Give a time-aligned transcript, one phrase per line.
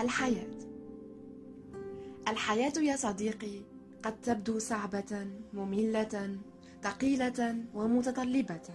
[0.00, 0.58] الحياة.
[2.28, 2.72] الحياة.
[2.78, 3.62] يا صديقي
[4.02, 6.38] قد تبدو صعبة مملة
[6.82, 8.68] ثقيلة ومتطلبة.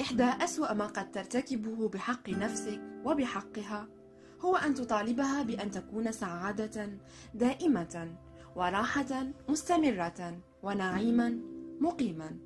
[0.00, 3.88] إحدى أسوأ ما قد ترتكبه بحق نفسك وبحقها
[4.40, 6.90] هو أن تطالبها بأن تكون سعادة
[7.34, 8.14] دائمة
[8.56, 11.38] وراحة مستمرة ونعيما
[11.80, 12.36] مقيما.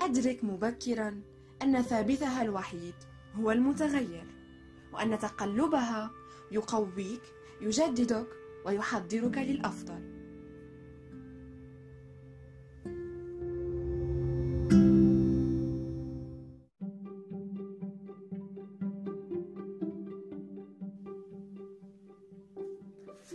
[0.00, 1.20] أدرك مبكرا
[1.62, 2.94] أن ثابتها الوحيد
[3.34, 4.26] هو المتغير
[4.92, 6.10] وأن تقلبها
[6.50, 7.22] يقويك
[7.60, 8.26] يجددك
[8.66, 10.16] ويحضرك للأفضل.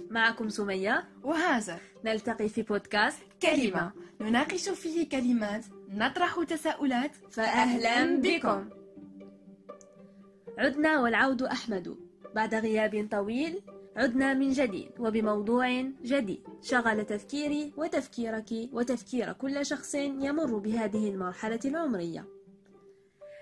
[0.09, 1.09] معكم سمية.
[1.23, 3.91] وهاجر نلتقي في بودكاست كلمة.
[4.21, 8.69] نناقش فيه كلمات نطرح تساؤلات فأهلا بكم.
[10.57, 12.10] عدنا والعود أحمد.
[12.35, 13.61] بعد غياب طويل
[13.97, 16.43] عدنا من جديد وبموضوع جديد.
[16.61, 22.25] شغل تفكيري وتفكيرك وتفكير كل شخص يمر بهذه المرحلة العمرية.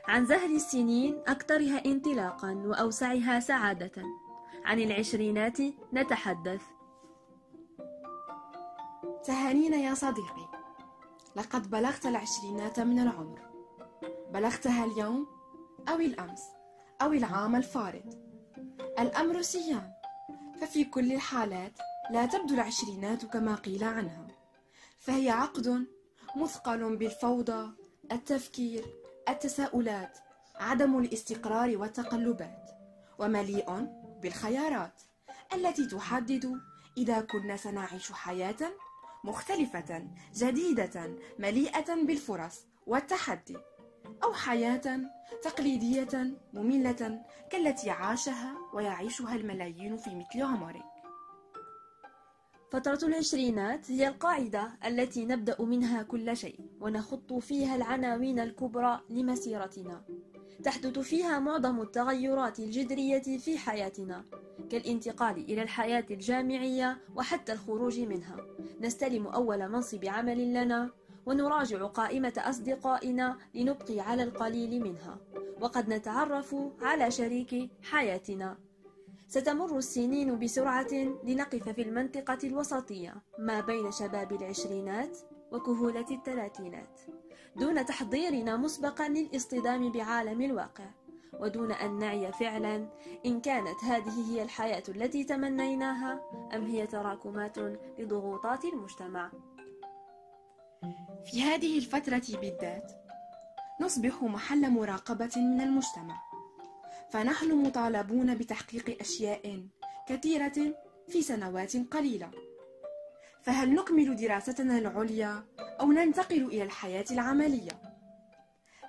[0.07, 4.03] عن زهر السنين أكثرها انطلاقا وأوسعها سعادة.
[4.65, 5.57] عن العشرينات
[5.93, 6.61] نتحدث.
[9.23, 10.49] تهانينا يا صديقي.
[11.35, 13.39] لقد بلغت العشرينات من العمر.
[14.33, 15.27] بلغتها اليوم
[15.89, 16.41] أو الأمس
[17.01, 18.28] أو العام الفارط
[19.00, 19.92] الأمر سيان
[20.61, 21.72] ففي كل الحالات
[22.11, 24.28] لا تبدو العشرينات كما قيل عنها.
[25.00, 25.86] فهي عقد
[26.36, 27.72] مثقل بالفوضى
[28.11, 28.86] التفكير
[29.30, 30.17] التساؤلات
[30.55, 32.70] عدم الاستقرار والتقلبات
[33.20, 33.88] ومليء
[34.22, 35.02] بالخيارات
[35.53, 36.61] التي تحدد
[36.97, 38.73] إذا كنا سنعيش حياة
[39.23, 43.58] مختلفة جديدة مليئة بالفرص والتحدي.
[44.23, 45.02] أو حياة
[45.43, 50.83] تقليدية مملة كالتي عاشها ويعيشها الملايين في مثل عمرك.
[52.71, 60.03] فترة العشرينات هي القاعدة التي نبدأ منها كل شيء ونخط فيها العناوين الكبرى لمسيرتنا.
[60.64, 64.26] تحدث فيها معظم التغيرات الجذرية في حياتنا
[64.71, 68.37] كالانتقال إلى الحياة الجامعية وحتى الخروج منها.
[68.81, 70.89] نستلم أول منصب عمل لنا
[71.25, 75.17] ونراجع قائمة أصدقائنا لنبقي على القليل منها.
[75.61, 78.57] وقد نتعرف على شريك حياتنا.
[79.27, 80.93] ستمر السنين بسرعة
[81.23, 85.17] لنقف في المنطقة الوسطية ما بين شباب العشرينات
[85.52, 87.02] وكهولة الثلاثينات.
[87.55, 90.85] دون تحضيرنا مسبقا للاصطدام بعالم الواقع.
[91.39, 92.87] ودون أن نعي فعلا
[93.25, 96.21] إن كانت هذه هي الحياة التي تمنيناها
[96.55, 97.58] أم هي تراكمات
[97.99, 99.31] لضغوطات المجتمع؟
[101.25, 102.91] في هذه الفترة بالذات
[103.81, 106.21] نصبح محل مراقبة من المجتمع
[107.11, 109.67] فنحن مطالبون بتحقيق أشياء
[110.07, 110.73] كثيرة
[111.07, 112.31] في سنوات قليلة
[113.41, 117.81] فهل نكمل دراستنا العليا أو ننتقل إلى الحياة العملية؟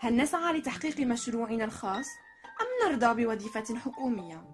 [0.01, 2.07] هل نسعى لتحقيق مشروعنا الخاص
[2.61, 4.45] أم نرضى بوظيفة حكومية؟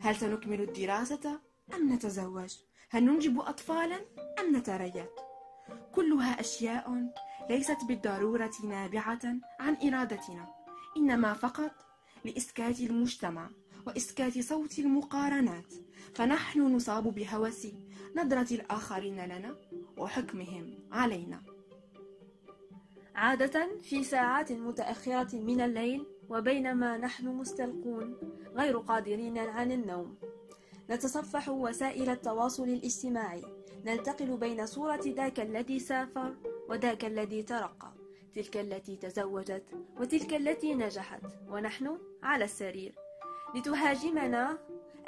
[0.00, 1.40] هل سنكمل الدراسة
[1.74, 2.54] أم نتزوج؟
[2.90, 3.96] هل ننجب أطفالا
[4.40, 5.08] أم نتريث؟
[5.92, 7.12] كلها أشياء
[7.50, 9.20] ليست بالضرورة نابعة
[9.60, 10.46] عن إرادتنا
[10.96, 11.72] إنما فقط
[12.24, 13.50] لإسكات المجتمع
[13.86, 15.74] وإسكات صوت المقارنات
[16.14, 17.66] فنحن نصاب بهوس
[18.16, 19.56] نظرة الآخرين لنا
[19.96, 21.42] وحكمهم علينا.
[23.14, 28.16] عادة في ساعات متأخرة من الليل وبينما نحن مستلقون
[28.54, 30.18] غير قادرين عن النوم
[30.90, 33.42] نتصفح وسائل التواصل الاجتماعي
[33.84, 36.34] ننتقل بين صورة ذاك الذي سافر
[36.68, 37.92] وذاك الذي ترقى
[38.34, 39.64] تلك التي تزوجت
[39.96, 42.94] وتلك التي نجحت ونحن على السرير
[43.54, 44.58] لتهاجمنا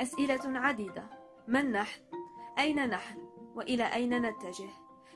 [0.01, 1.05] أسئلة عديدة
[1.49, 2.01] من نحن؟
[2.59, 3.19] أين نحن؟
[3.55, 4.69] وإلى أين نتجه؟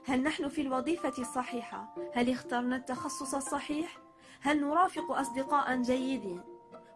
[0.07, 3.99] هل نحن في الوظيفة الصحيحة؟ هل اخترنا التخصص الصحيح؟
[4.41, 6.41] هل نرافق أصدقاء جيدين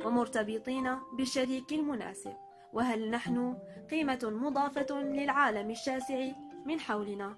[0.05, 2.37] ومرتبطين بالشريك المناسب؟
[2.73, 3.59] وهل نحن
[3.91, 6.29] قيمة مضافة للعالم الشاسع
[6.69, 7.37] من حولنا؟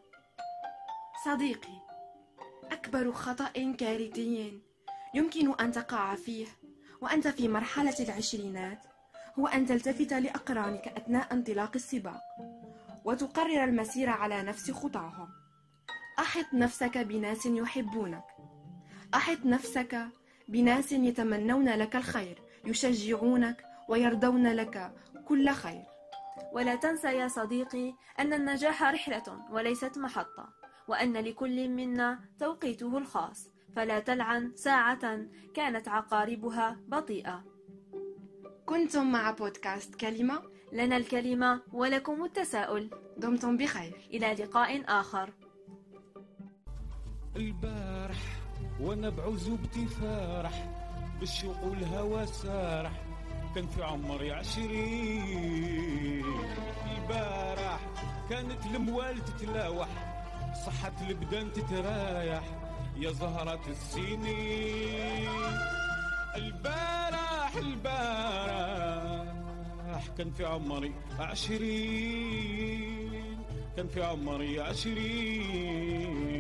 [1.25, 1.79] صديقي
[2.73, 4.61] أكبر خطأ كارثي
[5.15, 6.47] يمكن أن تقع فيه
[7.00, 8.79] وأنت في مرحلة العشرينات.
[9.38, 12.21] هو أن تلتفت لأقرانك أثناء انطلاق السباق
[13.05, 15.29] وتقرر المسير على نفس خطاهم.
[16.19, 18.25] أحط نفسك بناس يحبونك.
[19.15, 20.06] أحط نفسك
[20.49, 24.93] بناس يتمنون لك الخير يشجعونك ويرضون لك
[25.29, 26.00] كل خير.
[26.53, 30.49] ولا تنسى يا صديقي أن النجاح رحلة وليست محطة
[30.89, 37.45] وأن لكل منا توقيته الخاص فلا تلعن ساعة كانت عقاربها بطيئة.
[38.67, 40.43] كنتم مع بودكاست كلمة؟
[40.73, 42.91] لنا الكلمة ولكم التساؤل.
[43.17, 44.09] دمتم بخير.
[44.11, 45.33] إلى لقاء آخر.
[47.37, 48.23] البارح
[48.81, 50.69] وأنا بعزوبتي فارح
[51.21, 53.10] بالشوق والهوى سارح.
[53.55, 56.25] كان في عمري عشرين.
[56.97, 57.81] البارح
[58.31, 59.88] كانت الموال تتلاوح
[60.67, 62.43] صحة البدان تترايح.
[62.97, 65.29] يا زهرة السنين.
[66.37, 69.25] البارح البارح
[70.19, 72.70] كان في عمري عشرين.
[73.76, 76.40] كان في عمري عشرين.